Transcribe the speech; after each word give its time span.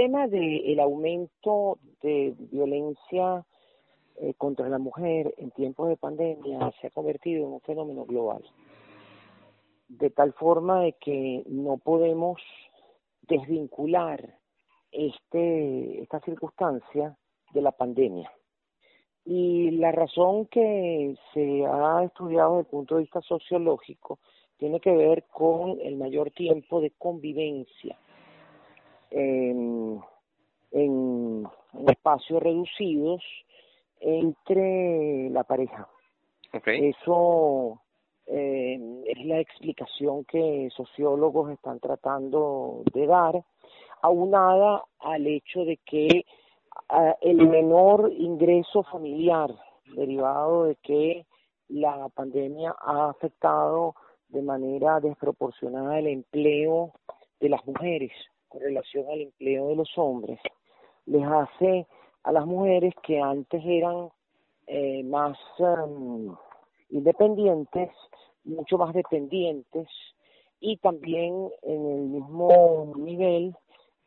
tema 0.00 0.28
del 0.28 0.80
aumento 0.80 1.76
de 2.00 2.34
violencia 2.50 3.44
eh, 4.16 4.32
contra 4.38 4.66
la 4.70 4.78
mujer 4.78 5.34
en 5.36 5.50
tiempos 5.50 5.90
de 5.90 5.98
pandemia 5.98 6.72
se 6.80 6.86
ha 6.86 6.90
convertido 6.90 7.44
en 7.44 7.52
un 7.52 7.60
fenómeno 7.60 8.06
global, 8.06 8.42
de 9.88 10.08
tal 10.08 10.32
forma 10.32 10.80
de 10.80 10.94
que 10.94 11.42
no 11.48 11.76
podemos 11.76 12.40
desvincular 13.28 14.38
este, 14.90 16.00
esta 16.00 16.18
circunstancia 16.20 17.14
de 17.52 17.60
la 17.60 17.72
pandemia. 17.72 18.32
Y 19.26 19.72
la 19.72 19.92
razón 19.92 20.46
que 20.46 21.14
se 21.34 21.66
ha 21.66 22.04
estudiado 22.04 22.52
desde 22.52 22.60
el 22.60 22.70
punto 22.70 22.94
de 22.94 23.02
vista 23.02 23.20
sociológico 23.20 24.18
tiene 24.56 24.80
que 24.80 24.96
ver 24.96 25.24
con 25.24 25.78
el 25.82 25.96
mayor 25.96 26.30
tiempo 26.30 26.80
de 26.80 26.90
convivencia 26.92 27.98
en, 29.10 30.00
en, 30.72 31.48
espacios 31.88 32.42
reducidos 32.42 33.22
entre 34.00 35.30
la 35.30 35.44
pareja. 35.44 35.88
Eso 36.52 37.80
eh, 38.26 39.02
es 39.06 39.24
la 39.26 39.40
explicación 39.40 40.24
que 40.24 40.68
sociólogos 40.76 41.52
están 41.52 41.78
tratando 41.80 42.82
de 42.92 43.06
dar, 43.06 43.44
aunada 44.02 44.84
al 44.98 45.26
hecho 45.26 45.64
de 45.64 45.76
que 45.78 46.24
el 47.20 47.48
menor 47.48 48.12
ingreso 48.16 48.82
familiar 48.84 49.54
derivado 49.94 50.64
de 50.64 50.76
que 50.76 51.26
la 51.68 52.08
pandemia 52.08 52.74
ha 52.80 53.10
afectado 53.10 53.94
de 54.28 54.42
manera 54.42 55.00
desproporcionada 55.00 55.98
el 55.98 56.08
empleo 56.08 56.92
de 57.40 57.48
las 57.48 57.64
mujeres 57.66 58.12
con 58.50 58.60
relación 58.60 59.08
al 59.08 59.22
empleo 59.22 59.68
de 59.68 59.76
los 59.76 59.90
hombres, 59.96 60.38
les 61.06 61.24
hace 61.24 61.86
a 62.24 62.32
las 62.32 62.44
mujeres 62.44 62.92
que 63.02 63.18
antes 63.18 63.62
eran 63.64 64.10
eh, 64.66 65.02
más 65.04 65.38
em, 65.58 66.34
independientes, 66.90 67.88
mucho 68.44 68.76
más 68.76 68.92
dependientes 68.92 69.88
y 70.60 70.76
también 70.76 71.48
en 71.62 71.86
el 71.86 72.00
mismo 72.02 72.92
nivel 72.96 73.56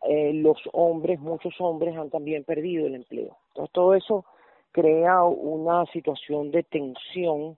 eh, 0.04 0.34
los 0.34 0.58
hombres, 0.74 1.20
muchos 1.20 1.54
hombres 1.60 1.96
han 1.96 2.10
también 2.10 2.44
perdido 2.44 2.86
el 2.86 2.96
empleo. 2.96 3.38
Entonces 3.50 3.74
todo 3.74 3.96
eso 3.96 4.26
crea 4.72 5.24
una 5.24 5.86
situación 5.88 6.52
de 6.52 6.64
tensión 6.64 7.58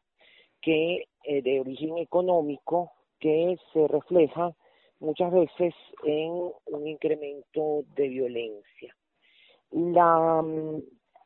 que 0.61 1.07
eh, 1.23 1.41
de 1.41 1.59
origen 1.59 1.97
económico 1.97 2.91
que 3.19 3.57
se 3.73 3.87
refleja 3.87 4.53
muchas 4.99 5.31
veces 5.31 5.73
en 6.03 6.31
un 6.31 6.87
incremento 6.87 7.83
de 7.95 8.07
violencia. 8.07 8.95
La, 9.71 10.41
mm, 10.41 10.81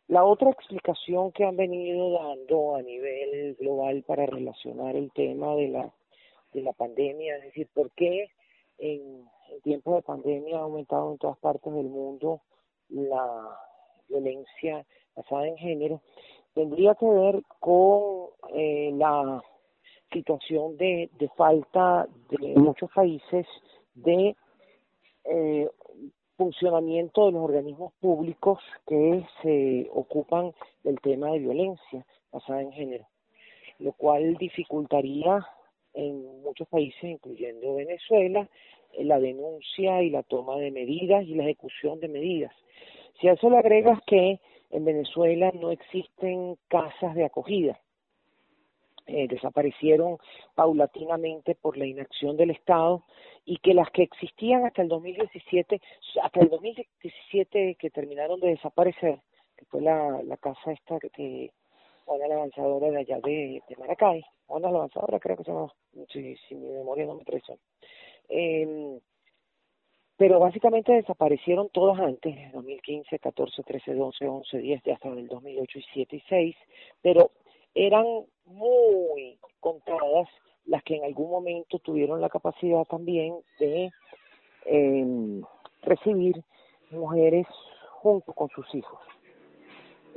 la 0.07 0.23
otra 0.23 0.49
explicación 0.49 1.31
que 1.31 1.45
han 1.45 1.55
venido 1.55 2.11
dando 2.11 2.75
a 2.75 2.81
nivel 2.81 3.55
global 3.59 4.03
para 4.03 4.25
relacionar 4.25 4.95
el 4.95 5.11
tema 5.11 5.55
de 5.55 5.67
la, 5.67 5.93
de 6.53 6.61
la 6.61 6.73
pandemia, 6.73 7.37
es 7.37 7.43
decir, 7.43 7.67
por 7.73 7.91
qué 7.91 8.29
en 8.79 9.29
en 9.51 9.61
tiempos 9.61 9.95
de 9.95 10.01
pandemia 10.01 10.57
ha 10.57 10.61
aumentado 10.61 11.11
en 11.11 11.17
todas 11.17 11.37
partes 11.39 11.73
del 11.73 11.89
mundo 11.89 12.41
la 12.89 13.57
violencia 14.07 14.85
basada 15.15 15.47
en 15.47 15.57
género, 15.57 16.01
tendría 16.53 16.95
que 16.95 17.05
ver 17.05 17.43
con 17.59 18.29
eh, 18.53 18.91
la 18.95 19.43
situación 20.11 20.77
de, 20.77 21.09
de 21.19 21.29
falta 21.29 22.07
de 22.29 22.55
muchos 22.55 22.91
países 22.91 23.45
de 23.95 24.35
eh, 25.25 25.69
funcionamiento 26.37 27.25
de 27.25 27.33
los 27.33 27.43
organismos 27.43 27.93
públicos 27.99 28.59
que 28.87 29.25
se 29.41 29.89
ocupan 29.93 30.53
del 30.83 30.99
tema 31.01 31.31
de 31.31 31.39
violencia 31.39 32.05
basada 32.31 32.61
en 32.61 32.71
género, 32.71 33.07
lo 33.79 33.91
cual 33.93 34.35
dificultaría 34.37 35.45
en 35.93 36.41
muchos 36.41 36.67
países, 36.69 37.03
incluyendo 37.03 37.75
Venezuela, 37.75 38.47
eh, 38.93 39.03
la 39.03 39.19
denuncia 39.19 40.01
y 40.01 40.09
la 40.09 40.23
toma 40.23 40.55
de 40.57 40.71
medidas 40.71 41.23
y 41.25 41.35
la 41.35 41.43
ejecución 41.43 41.99
de 41.99 42.07
medidas. 42.07 42.53
Si 43.19 43.27
a 43.27 43.33
eso 43.33 43.49
le 43.49 43.57
agregas 43.57 43.99
que 44.07 44.39
en 44.71 44.85
Venezuela 44.85 45.51
no 45.53 45.71
existen 45.71 46.57
casas 46.67 47.15
de 47.15 47.25
acogida, 47.25 47.79
eh, 49.09 49.27
desaparecieron 49.27 50.17
paulatinamente 50.53 51.55
por 51.55 51.77
la 51.77 51.87
inacción 51.87 52.37
del 52.37 52.51
Estado 52.51 53.03
y 53.43 53.57
que 53.57 53.73
las 53.73 53.89
que 53.89 54.03
existían 54.03 54.65
hasta 54.65 54.83
el 54.83 54.87
2017, 54.87 55.81
hasta 56.21 56.39
el 56.39 56.49
2017 56.49 57.75
que 57.79 57.89
terminaron 57.89 58.39
de 58.39 58.49
desaparecer, 58.49 59.19
que 59.57 59.65
fue 59.65 59.81
la, 59.81 60.21
la 60.23 60.37
casa 60.37 60.71
esta 60.71 60.99
que 60.99 61.51
Juana 62.05 62.27
la 62.27 62.35
Avanzadora 62.35 62.91
de 62.91 62.97
allá 62.99 63.19
de, 63.19 63.63
de 63.67 63.75
Maracay, 63.77 64.23
Juana 64.45 64.69
la 64.69 64.77
Avanzadora 64.77 65.19
creo 65.19 65.37
que 65.37 65.43
se 65.43 65.51
llama, 65.51 65.73
si, 66.11 66.35
si 66.47 66.55
mi 66.55 66.69
memoria 66.69 67.05
no 67.05 67.15
me 67.15 67.23
traiciona, 67.23 67.59
eh, 68.29 68.99
pero 70.17 70.39
básicamente 70.39 70.91
desaparecieron 70.91 71.69
todas 71.69 71.99
antes, 71.99 72.51
2015, 72.51 73.17
14, 73.17 73.63
13, 73.63 73.93
12, 73.95 74.27
11, 74.27 74.57
10, 74.57 74.87
hasta 74.93 75.07
el 75.09 75.27
2008 75.27 75.79
y 75.79 75.85
7 75.93 76.15
y 76.15 76.23
6, 76.29 76.55
pero 77.01 77.31
eran 77.73 78.05
muy 78.59 79.39
contadas 79.59 80.27
las 80.65 80.83
que 80.83 80.97
en 80.97 81.05
algún 81.05 81.31
momento 81.31 81.79
tuvieron 81.79 82.21
la 82.21 82.29
capacidad 82.29 82.83
también 82.85 83.35
de 83.59 83.91
eh, 84.65 85.41
recibir 85.81 86.43
mujeres 86.91 87.47
junto 88.01 88.33
con 88.33 88.49
sus 88.49 88.73
hijos. 88.75 88.99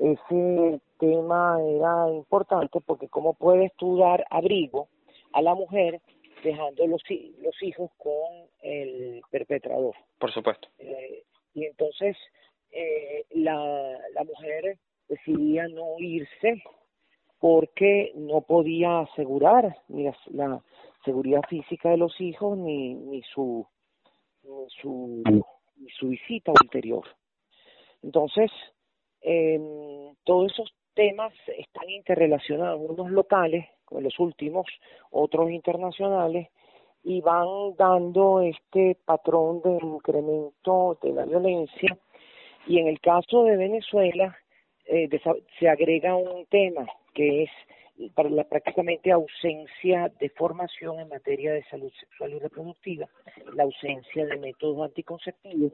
Ese 0.00 0.80
tema 0.98 1.58
era 1.62 2.10
importante 2.10 2.80
porque 2.84 3.08
cómo 3.08 3.34
puedes 3.34 3.72
tú 3.76 3.98
dar 3.98 4.26
abrigo 4.30 4.88
a 5.32 5.42
la 5.42 5.54
mujer 5.54 6.00
dejando 6.42 6.86
los, 6.86 7.02
los 7.38 7.62
hijos 7.62 7.90
con 7.98 8.48
el 8.62 9.22
perpetrador. 9.30 9.94
Por 10.18 10.32
supuesto. 10.32 10.68
Eh, 10.78 11.22
y 11.54 11.66
entonces 11.66 12.16
eh, 12.72 13.24
la, 13.30 13.98
la 14.14 14.24
mujer 14.24 14.78
decidía 15.08 15.68
no 15.68 15.98
irse 15.98 16.62
porque 17.42 18.12
no 18.14 18.42
podía 18.42 19.00
asegurar 19.00 19.76
ni 19.88 20.08
la, 20.30 20.62
seguridad 21.04 21.42
física 21.48 21.90
de 21.90 21.96
los 21.96 22.20
hijos 22.20 22.56
ni, 22.56 22.94
ni 22.94 23.20
su 23.22 23.66
ni 24.44 25.90
su 25.90 26.08
visita 26.08 26.52
ulterior. 26.52 27.02
Entonces, 28.04 28.48
eh, 29.22 29.58
todos 30.22 30.52
esos 30.52 30.72
temas 30.94 31.32
están 31.58 31.90
interrelacionados, 31.90 32.80
unos 32.80 33.10
locales 33.10 33.66
los 33.90 34.16
últimos, 34.20 34.66
otros 35.10 35.50
internacionales, 35.50 36.46
y 37.02 37.22
van 37.22 37.74
dando 37.76 38.40
este 38.40 38.96
patrón 39.04 39.62
de 39.62 39.78
incremento 39.82 40.96
de 41.02 41.12
la 41.12 41.24
violencia. 41.24 41.98
Y 42.68 42.78
en 42.78 42.86
el 42.86 43.00
caso 43.00 43.42
de 43.42 43.56
Venezuela 43.56 44.38
eh, 44.86 45.08
se 45.58 45.68
agrega 45.68 46.14
un 46.14 46.46
tema 46.46 46.86
que 47.14 47.44
es 47.44 47.50
para 48.14 48.30
la 48.30 48.44
prácticamente 48.44 49.12
ausencia 49.12 50.10
de 50.18 50.30
formación 50.30 50.98
en 51.00 51.08
materia 51.08 51.52
de 51.52 51.62
salud 51.64 51.92
sexual 52.00 52.32
y 52.32 52.38
reproductiva, 52.38 53.08
la 53.54 53.64
ausencia 53.64 54.26
de 54.26 54.38
métodos 54.38 54.88
anticonceptivos 54.88 55.72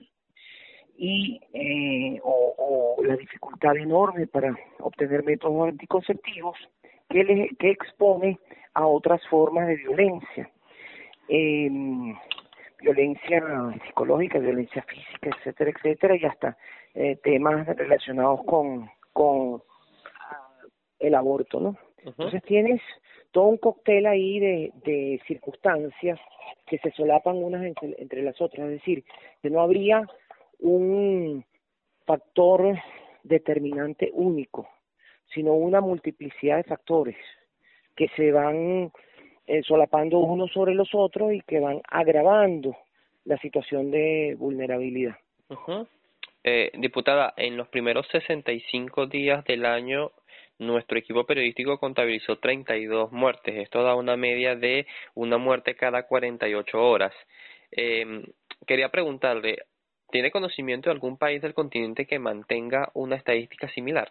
y 0.97 1.41
eh, 1.53 2.21
o, 2.25 2.97
la 3.03 3.17
dificultad 3.17 3.77
enorme 3.77 4.27
para 4.27 4.55
obtener 4.81 5.25
métodos 5.25 5.69
anticonceptivos 5.69 6.57
que, 7.09 7.49
que 7.59 7.71
expone 7.71 8.39
a 8.75 8.87
otras 8.87 9.21
formas 9.29 9.69
de 9.69 9.77
violencia, 9.77 10.51
eh, 11.29 11.71
violencia 12.81 13.43
psicológica, 13.87 14.39
violencia 14.39 14.83
física, 14.83 15.31
etcétera, 15.37 15.71
etcétera, 15.71 16.17
y 16.17 16.25
hasta 16.25 16.57
eh, 16.95 17.17
temas 17.23 17.67
relacionados 17.67 18.45
con, 18.45 18.91
con 19.13 19.63
el 20.99 21.15
aborto, 21.15 21.61
¿no? 21.61 21.77
Entonces 22.05 22.43
tienes 22.45 22.81
todo 23.33 23.45
un 23.45 23.59
cóctel 23.59 24.07
ahí 24.07 24.39
de, 24.41 24.73
de 24.85 25.21
circunstancias 25.27 26.19
que 26.67 26.79
se 26.79 26.91
solapan 26.93 27.37
unas 27.37 27.65
entre, 27.65 27.95
entre 28.01 28.23
las 28.23 28.41
otras, 28.41 28.67
es 28.67 28.73
decir, 28.75 29.05
que 29.43 29.51
no 29.51 29.61
habría 29.61 30.07
un 30.61 31.45
factor 32.07 32.79
determinante 33.23 34.11
único, 34.15 34.69
sino 35.35 35.53
una 35.55 35.81
multiplicidad 35.81 36.57
de 36.57 36.65
factores 36.65 37.17
que 37.95 38.09
se 38.17 38.33
van 38.33 38.91
eh, 39.47 39.63
solapando 39.63 40.19
unos 40.19 40.53
sobre 40.53 40.75
los 40.75 40.91
otros 40.95 41.33
y 41.33 41.41
que 41.41 41.61
van 41.61 41.81
agravando 41.89 42.77
la 43.25 43.37
situación 43.39 43.91
de 43.91 44.37
vulnerabilidad. 44.39 45.17
eh, 46.45 46.71
diputada, 46.79 47.35
en 47.37 47.57
los 47.57 47.69
primeros 47.69 48.07
65 48.09 49.07
días 49.07 49.45
del 49.45 49.67
año, 49.67 50.13
nuestro 50.59 50.99
equipo 50.99 51.25
periodístico 51.25 51.79
contabilizó 51.79 52.39
32 52.39 53.13
muertes. 53.13 53.57
Esto 53.57 53.83
da 53.83 53.95
una 53.95 54.17
media 54.17 54.57
de 54.57 54.87
una 55.15 55.39
muerte 55.39 55.75
cada 55.75 56.05
48 56.05 56.79
horas. 56.79 57.13
Eh, 57.71 58.25
quería 58.67 58.89
preguntarle, 58.91 59.59
¿Tiene 60.11 60.31
conocimiento 60.31 60.89
de 60.89 60.95
algún 60.95 61.19
país 61.19 61.43
del 61.43 61.53
continente 61.53 62.07
que 62.07 62.19
mantenga 62.19 62.91
una 62.95 63.17
estadística 63.17 63.69
similar? 63.69 64.11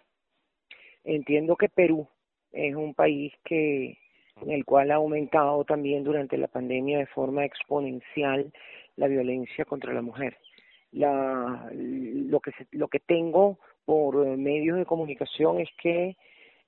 Entiendo 1.04 1.56
que 1.56 1.70
Perú 1.70 2.08
es 2.52 2.76
un 2.76 2.94
país 2.94 3.34
que 3.44 3.98
en 4.42 4.52
el 4.52 4.64
cual 4.64 4.92
ha 4.92 4.96
aumentado 4.96 5.64
también 5.64 6.04
durante 6.04 6.38
la 6.38 6.48
pandemia 6.48 7.00
de 7.00 7.08
forma 7.08 7.46
exponencial 7.46 8.54
la 8.96 9.08
violencia 9.08 9.66
contra 9.66 9.92
la 9.92 10.04
mujer. 10.04 10.38
La, 10.92 11.68
lo 11.74 12.40
que 12.42 12.52
lo 12.72 12.88
que 12.88 13.00
tengo 13.00 13.58
por 13.86 14.38
medios 14.38 14.78
de 14.78 14.86
comunicación 14.86 15.60
es 15.60 15.70
que 15.82 16.16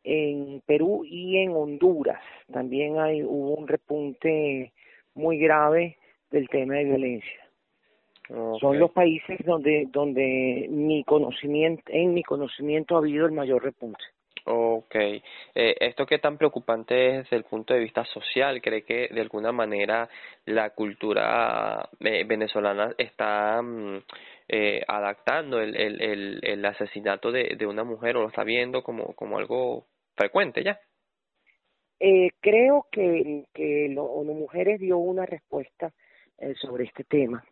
en 0.04 0.62
Perú 0.66 1.04
y 1.06 1.38
en 1.38 1.52
Honduras 1.52 2.22
también 2.52 3.00
hay 3.00 3.24
hubo 3.24 3.56
un 3.56 3.68
repunte 3.68 4.72
muy 5.14 5.38
grave 5.38 5.98
del 6.32 6.48
tema 6.50 6.76
de 6.76 6.86
violencia. 6.86 7.40
Son 8.60 8.78
los 8.78 8.92
países 8.92 9.40
donde 9.44 9.88
donde 9.92 10.68
mi 10.70 11.04
conocimiento 11.04 11.84
en 11.88 12.14
mi 12.14 12.24
conocimiento 12.24 12.96
ha 12.96 13.00
habido 13.00 13.26
el 13.26 13.32
mayor 13.32 13.64
repunte. 13.64 14.04
Okay, 14.46 15.22
eh, 15.54 15.76
¿esto 15.80 16.06
qué 16.06 16.18
tan 16.20 16.38
preocupante 16.38 17.10
es 17.10 17.24
desde 17.24 17.38
el 17.38 17.44
punto 17.44 17.74
de 17.74 17.82
vista 17.82 18.06
social? 18.06 18.62
¿Cree 18.62 18.84
que 18.84 19.10
de 19.10 19.22
alguna 19.22 19.52
manera 19.52 20.10
la 20.46 20.72
cultura 20.72 21.90
eh, 22.00 22.24
venezolana 22.26 22.94
está 22.98 23.62
mm, 23.62 23.98
eh, 24.48 24.82
adaptando 24.88 25.62
el, 25.62 25.76
el, 25.76 26.40
el, 26.42 26.66
asesinato 26.66 27.32
de, 27.32 27.56
de 27.58 27.66
una 27.68 27.84
mujer 27.84 28.18
o 28.18 28.22
lo 28.22 28.30
está 28.30 28.44
viendo 28.44 28.82
como, 28.82 29.14
como 29.14 29.38
algo 29.38 29.86
frecuente 30.16 30.64
ya? 30.64 30.80
Eh, 32.00 32.32
creo 32.40 32.88
que, 32.92 33.46
que 33.54 33.90
lo, 33.90 34.06
ONU 34.06 34.34
Mujeres 34.34 34.80
dio 34.80 34.98
una 34.98 35.26
respuesta 35.26 35.92
sobre 36.62 36.86
este 36.86 37.04
tema 37.04 37.44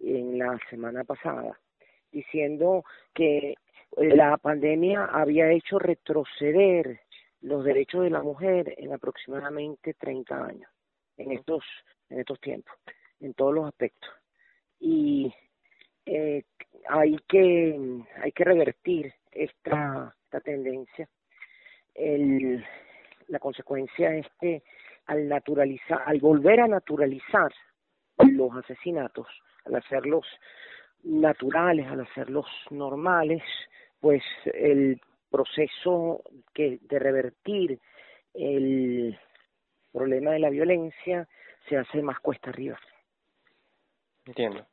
en 0.00 0.36
la 0.36 0.58
semana 0.68 1.02
pasada, 1.02 1.58
diciendo 2.12 2.84
que 3.14 3.54
la 3.96 4.36
pandemia 4.36 5.04
había 5.04 5.50
hecho 5.50 5.78
retroceder 5.78 7.00
los 7.40 7.64
derechos 7.64 8.04
de 8.04 8.10
la 8.10 8.22
mujer 8.22 8.74
en 8.78 8.92
aproximadamente 8.92 9.94
30 9.94 10.46
años, 10.46 10.70
en 11.16 11.32
estos, 11.32 11.64
en 12.08 12.20
estos 12.20 12.40
tiempos, 12.40 12.74
en 13.20 13.34
todos 13.34 13.54
los 13.54 13.66
aspectos. 13.66 14.10
Y 14.80 15.32
eh, 16.06 16.42
hay 16.88 17.16
que 17.28 18.02
hay 18.22 18.32
que 18.32 18.44
revertir 18.44 19.14
esta, 19.30 20.14
esta 20.24 20.40
tendencia. 20.40 21.08
El, 21.94 22.64
la 23.28 23.38
consecuencia 23.38 24.14
es 24.16 24.26
que 24.40 24.62
al 25.06 25.28
naturalizar, 25.28 26.02
al 26.06 26.18
volver 26.18 26.60
a 26.60 26.68
naturalizar 26.68 27.52
los 28.18 28.56
asesinatos, 28.56 29.26
al 29.64 29.76
hacerlos 29.76 30.26
naturales, 31.02 31.86
al 31.86 32.00
hacerlos 32.00 32.46
normales, 32.70 33.42
pues 34.04 34.22
el 34.52 35.00
proceso 35.30 36.20
que 36.52 36.78
de 36.82 36.98
revertir 36.98 37.78
el 38.34 39.18
problema 39.90 40.32
de 40.32 40.40
la 40.40 40.50
violencia 40.50 41.26
se 41.66 41.78
hace 41.78 42.02
más 42.02 42.20
cuesta 42.20 42.50
arriba. 42.50 42.78
Entiendo. 44.26 44.66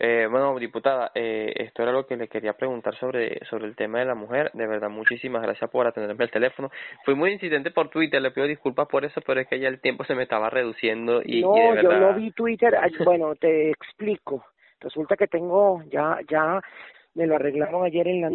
Eh, 0.00 0.26
bueno, 0.28 0.58
diputada, 0.58 1.12
eh, 1.14 1.52
esto 1.58 1.84
era 1.84 1.92
lo 1.92 2.08
que 2.08 2.16
le 2.16 2.26
quería 2.26 2.54
preguntar 2.54 2.96
sobre, 2.96 3.38
sobre 3.44 3.66
el 3.66 3.76
tema 3.76 4.00
de 4.00 4.06
la 4.06 4.16
mujer. 4.16 4.50
De 4.52 4.66
verdad, 4.66 4.90
muchísimas 4.90 5.42
gracias 5.42 5.70
por 5.70 5.86
atenderme 5.86 6.24
el 6.24 6.32
teléfono. 6.32 6.72
Fui 7.04 7.14
muy 7.14 7.30
insistente 7.30 7.70
por 7.70 7.88
Twitter, 7.88 8.20
le 8.20 8.32
pido 8.32 8.48
disculpas 8.48 8.88
por 8.88 9.04
eso, 9.04 9.20
pero 9.24 9.42
es 9.42 9.46
que 9.46 9.60
ya 9.60 9.68
el 9.68 9.80
tiempo 9.80 10.02
se 10.02 10.16
me 10.16 10.24
estaba 10.24 10.50
reduciendo 10.50 11.22
y, 11.24 11.42
no, 11.42 11.56
y 11.56 11.60
de 11.60 11.68
verdad... 11.68 12.00
yo 12.00 12.00
no 12.00 12.14
vi 12.14 12.32
Twitter. 12.32 12.76
Bueno, 13.04 13.36
te 13.36 13.70
explico. 13.70 14.44
Resulta 14.80 15.16
que 15.16 15.28
tengo 15.28 15.84
ya, 15.84 16.18
ya 16.28 16.60
me 17.14 17.26
lo 17.26 17.36
arreglaron 17.36 17.84
ayer 17.84 18.08
en 18.08 18.22
la 18.22 18.30